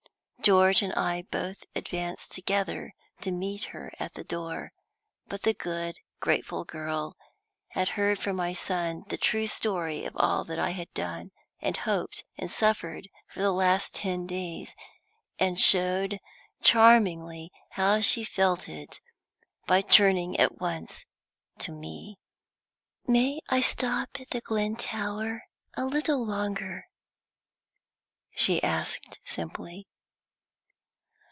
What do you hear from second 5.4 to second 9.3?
the good, grateful girl had heard from my son the